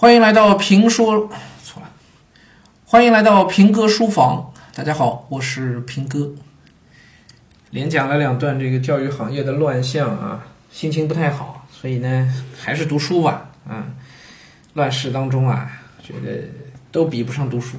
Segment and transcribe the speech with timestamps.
[0.00, 1.28] 欢迎来到评说，
[1.62, 1.90] 错了，
[2.86, 4.50] 欢迎来到平哥书房。
[4.74, 6.32] 大家好，我是平哥。
[7.68, 13.50] 连讲了两段这个教育行业的乱象啊，心情不太好，所以呢，还是读书吧。
[13.68, 13.88] 啊，
[14.72, 15.70] 乱世当中啊，
[16.02, 16.48] 觉得
[16.90, 17.76] 都比不上读书。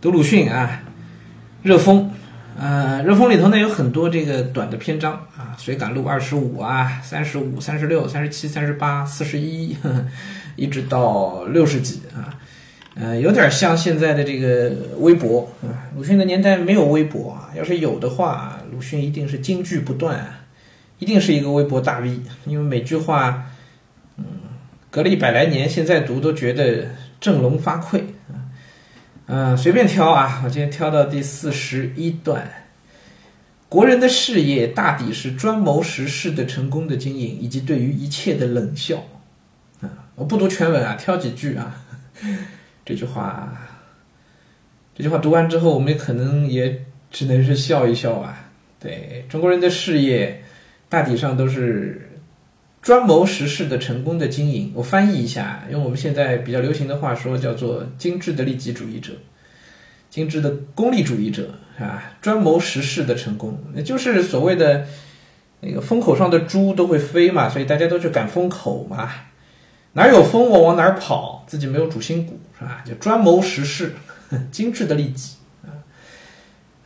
[0.00, 0.82] 读鲁迅啊，
[1.64, 2.12] 热风，
[2.60, 9.76] 呃，热风里头呢有很多这个短的篇章啊，《随感录》二十五啊，三十五、三十六、三十七、三十八、四十一，
[10.56, 12.34] 一直到六十几啊，
[12.96, 15.86] 呃，有点像现在的这个微博啊。
[15.96, 20.26] 鲁迅的年代没有微博啊，要是有的话，鲁迅一定是金句不断，
[20.98, 23.44] 一定是一个微博大 V，因为每句话，
[24.16, 24.24] 嗯，
[24.90, 26.86] 隔了一百来年，现在读都觉得
[27.20, 28.00] 振聋发聩
[28.32, 28.37] 啊。
[29.30, 32.50] 嗯，随便挑啊，我今天挑到第四十一段。
[33.68, 39.04] 国人的事业大抵是专谋实事的成功的经营，以及对于一切的冷笑。
[39.82, 41.78] 啊，我不读全文啊，挑几句啊。
[42.86, 43.52] 这句话，
[44.96, 48.48] 这句话读完之后，我们可能也只能是笑一笑啊。
[48.80, 50.42] 对中国人的事业，
[50.88, 52.07] 大体上都是
[52.88, 54.72] 专谋实事的成功的经营。
[54.74, 59.12] 我翻译一下，用我们现在比较流行的话说，叫做精致的利己主义者。
[60.08, 64.86] 精致的功利主义者啊，专谋实事的成功，那就是所谓的
[65.60, 69.10] 那个风口上的猪都会飞嘛，所以大家都去赶风口嘛，
[69.92, 72.82] 哪有风我往哪儿跑，自己没有主心骨是吧？
[72.86, 73.92] 就专谋实事，
[74.50, 75.76] 精致的利己啊，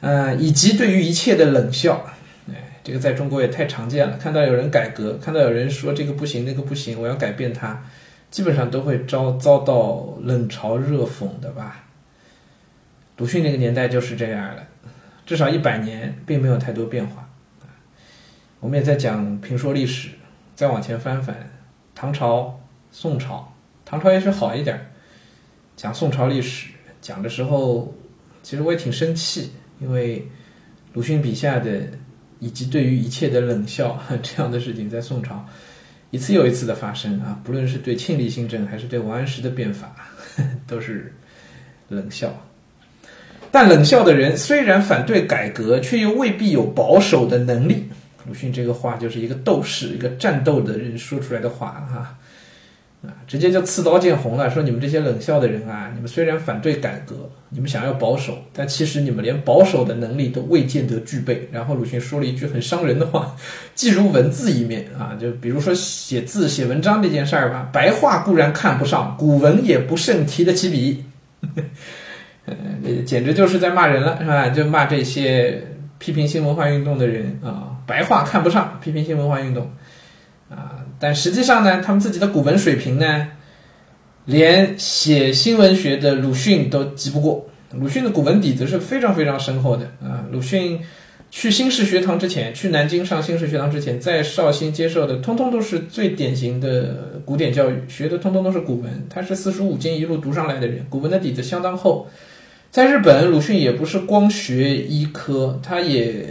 [0.00, 2.04] 呃，以及对于一切的冷笑，
[2.84, 4.16] 这个在中国也太常见了。
[4.16, 7.82] 看到有人改革，看到有人说这个不行那个不行，我要改变它，
[8.30, 11.84] 基本上都会遭遭到冷嘲热讽的吧。
[13.18, 14.66] 鲁迅那个年代就是这样的，
[15.24, 17.28] 至少一百年并没有太多变化。
[18.58, 20.10] 我们也在讲评说历史，
[20.54, 21.36] 再往前翻翻，
[21.94, 23.52] 唐朝、宋朝，
[23.84, 24.88] 唐朝也许好一点。
[25.76, 26.68] 讲宋朝历史
[27.00, 27.94] 讲的时候，
[28.42, 30.26] 其实我也挺生气，因为
[30.92, 31.80] 鲁迅笔下的
[32.42, 35.46] 以及对于一切的冷笑 这样的事情，在宋朝
[36.10, 39.94] 一次又一次的发生啊，不论是对庆历新政还是对王安石的变法，
[40.66, 41.14] 都是
[41.88, 42.34] 冷笑。
[43.52, 47.88] 但冷笑的人虽然反对改革，却又未必有保守的能力。
[48.26, 52.18] 鲁迅这个话就是一个斗士、一个战斗的人说出来的话哈，
[53.04, 61.48] 啊，直接就刺刀见红了，说你们这些冷笑的人啊，你们虽然反对改革，你们想要保守，但其实你们连保守的能力都未见得具备。
[61.50, 63.34] 然后鲁迅说了一句很伤人的话
[63.74, 71.04] ：“既如文字一面啊，就比如说写字、写文章这件事儿吧，白话固然看不上，古文也不甚提得起笔。
[72.46, 72.54] ”呃，
[73.04, 74.48] 简直就是在骂人了，是吧？
[74.48, 75.62] 就骂这些
[75.98, 79.70] 批评新文化运动的人啊，白话看不上，批评新文化运动。
[81.02, 83.30] 但实际上呢，他们自己的古文水平呢，
[84.26, 87.48] 连写新文学的鲁迅都及不过。
[87.72, 90.24] 鲁迅的古文底子是非常非常深厚的啊。
[90.30, 90.78] 鲁迅
[91.28, 99.04] 去新式学堂之前，去南京上新式学堂之前，在绍兴接受的，通通都是最典型的古典教育，学的通通都是古文。
[99.10, 102.06] 他是四书五经一路读上来的人，古文的底子相当厚。
[102.70, 106.24] 在日本，鲁迅也不是光学医科，他也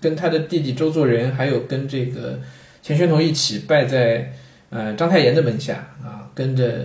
[0.00, 2.40] 跟他的弟弟周作人，还有跟这个
[2.84, 4.30] 钱玄同一起拜在
[4.68, 6.84] 呃章太炎的门下啊，跟着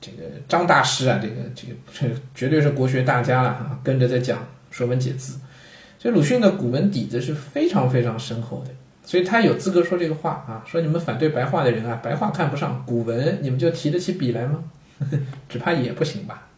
[0.00, 4.38] 这个张大师啊，这个这个这 绝对是国学大家了啊，跟着在讲
[4.72, 5.34] 《说文解字》，
[6.02, 8.72] 所以鲁迅的古文底子是非常非常深厚的，
[9.04, 14.64] 所以他有资格说这个话啊，说你们反对白话的人啊，白话看不上，古文你们就提得起笔来吗？
[15.48, 16.48] 只怕也不行吧。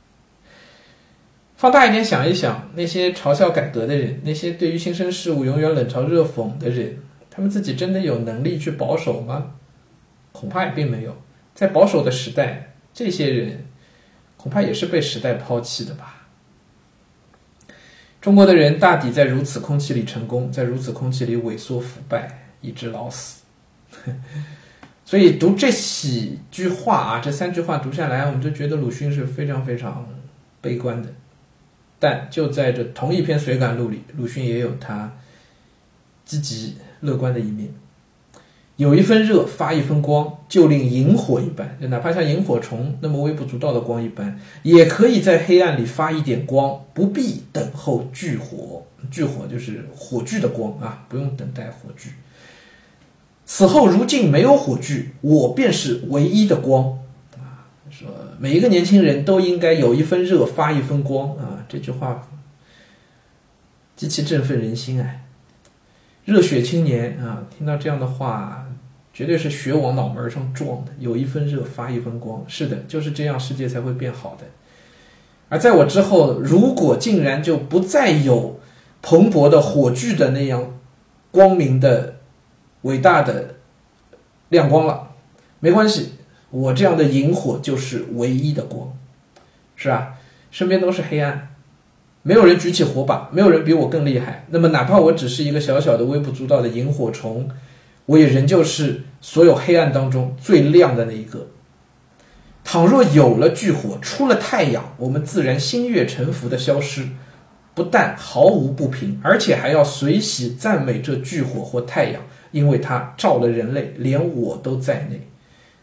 [1.56, 6.97] 放大一点想一想，那些嘲笑改革的人，那些对于新生事物永远冷嘲热讽的人，
[7.38, 9.53] 他们自己真的有能力去保守吗？
[10.32, 11.16] 恐怕也并没有。
[11.54, 13.65] 在保守的时代，这些人
[14.37, 16.26] 恐怕也是被时代抛弃的吧。
[18.21, 23.44] 中国的人大抵在如此空气里成功，在如此空气里萎缩腐败，以致老死。
[25.06, 30.08] 所以读这几句话啊，这三句话读下来，我们就觉得鲁迅是非常非常
[30.61, 31.08] 悲观的。
[32.00, 35.12] 但就在这同一篇随感录里，鲁迅也有他
[36.25, 37.69] 积极乐观的一面。
[38.77, 48.85] 有一分热发一分光，就令萤火一般，就哪怕像萤火虫那么微不足道的光一般，也可以在黑暗里发一点光，不必等候炬火。
[49.11, 52.11] 炬火就是火炬的光啊，不用等待火炬。
[53.45, 56.99] 此后如今没有火炬，我便是唯一的光
[57.35, 57.67] 啊。
[57.91, 58.06] 说
[58.39, 61.65] 每一个年轻人都应该有一分热发一分光啊！
[61.69, 62.29] 这句话
[63.97, 65.25] 极其振奋人心哎！
[66.28, 68.66] 热血青年啊，听到这样的话，
[69.14, 72.44] 绝对是血往脑门上撞的，有一分热发一分光。
[72.46, 74.44] 是的，就是这样，世界才会变好的。
[75.48, 78.60] 而在我之后，如果竟然就不再有
[79.00, 80.78] 蓬勃的火炬的那样
[81.30, 82.16] 光明的、
[82.82, 83.54] 伟大的
[84.50, 85.12] 亮光了，
[85.60, 86.12] 没关系，
[86.50, 88.94] 我这样的萤火就是唯一的光，
[89.76, 90.19] 是吧？
[90.50, 91.54] 身边都是黑暗，
[92.28, 94.44] 没有人举起火把，没有人比我更厉害。
[94.50, 97.48] 那么，哪怕我只是一个小小的、微不足道的萤火虫，
[98.04, 101.46] 我也仍旧是所有黑暗当中最亮的那一个。
[102.62, 107.08] 倘若有了炬火，出了太阳，我们自然心悦诚服的消失，
[107.75, 112.20] 不但毫无不平，而且还要随喜赞美这炬火或太阳，
[112.50, 115.26] 因为它照了人类，连我都在内。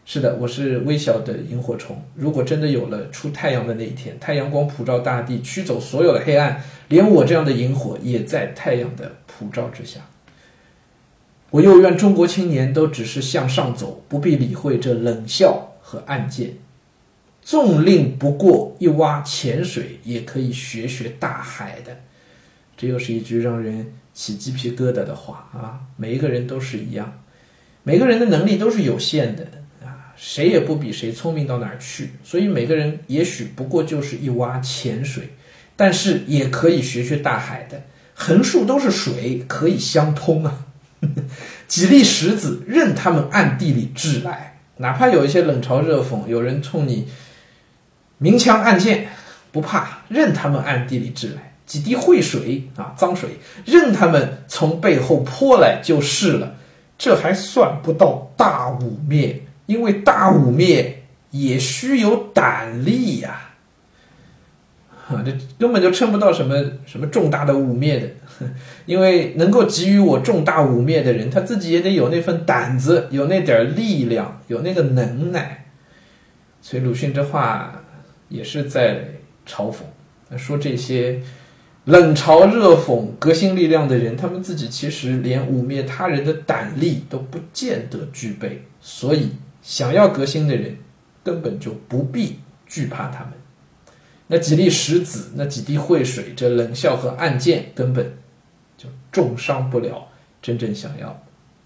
[0.08, 2.00] 是的，我是微小的萤火虫。
[2.14, 9.98] 如果真的有了出太阳的那一天，太阳光普照大地，驱走所有的黑暗，连我这样的萤火也在太阳的普照之下。
[11.50, 16.52] 我又愿中国青年都只是向上走，不必理会这冷笑和暗箭。
[17.42, 21.96] 纵令不过一洼浅水，也可以学学大海的。
[22.76, 25.80] 这又是一句让人起鸡皮疙瘩的话啊！
[25.96, 27.20] 每一个人都是一样，
[27.82, 29.46] 每个人的能力都是有限的，
[30.16, 32.10] 谁也不比谁聪明到哪儿去。
[32.24, 35.30] 所以每个人也许不过就是一洼浅水，
[35.76, 37.82] 但是也可以学学大海的。
[38.14, 40.66] 横竖都是水，可以相通啊！
[41.68, 47.06] 几粒石子，任他们暗地里掷来，哪怕有一些冷嘲热讽，有人冲你。
[48.18, 49.08] 明枪暗箭
[49.52, 56.54] 不怕，任他们暗地里掷来几滴秽水啊，脏水，任他们从背后泼来就是了。
[56.96, 59.34] 这还算不到大污蔑，
[59.66, 60.86] 因为大污蔑
[61.30, 63.52] 也需有胆力呀。
[65.08, 68.08] 啊，这根本就称不到什么什么重大的污蔑的，
[68.86, 75.66] 因为能够给予我重大污蔑的人，他自己也得有那份胆子，有那点力量，有那个能耐。
[76.60, 77.82] 所以鲁迅这话。
[78.28, 79.04] 也是在
[79.46, 81.20] 嘲讽，说这些
[81.84, 89.30] 冷嘲热讽革新力量的人，他们自己其实连污蔑他人的胆力都不见得具备，所以
[89.66, 90.76] 想要革新的人
[91.24, 93.32] 根本就不必惧怕他们。
[94.28, 98.16] 那几粒石子，那几滴秽水，这冷笑和暗箭，根本
[98.78, 100.06] 就重伤不了
[100.40, 101.20] 真正想要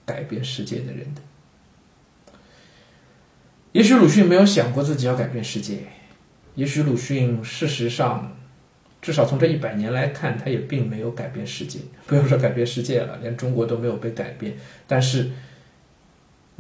[0.06, 1.20] 改变世界的人的。
[3.72, 5.80] 也许鲁迅没有想过自己要改变世界。
[6.54, 8.34] 也许鲁迅事实上，
[9.02, 11.78] 至少从这一百年来看，他也并没有改变世界。
[12.06, 14.54] 不用说改变世界了，连中国都没有被改变。
[14.86, 15.30] 但是，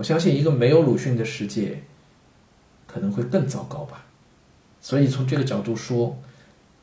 [0.00, 1.82] 我相信一个没有鲁迅的世界，
[2.86, 4.06] 可能会更糟糕吧。
[4.80, 6.16] 所以从这个角度说，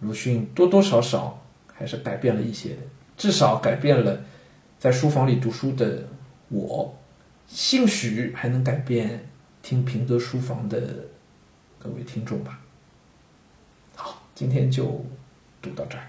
[0.02, 1.44] 鲁迅多多少少
[1.74, 2.82] 还是改变了一些的，
[3.18, 4.22] 至少改变了
[4.78, 6.08] 在书房里读书的
[6.50, 6.96] 我，
[7.48, 9.28] 兴许还能改变
[9.64, 10.80] 听平哥书房的
[11.80, 12.60] 各位听众吧。
[13.96, 15.04] 好今天就
[15.60, 16.08] 读到这儿。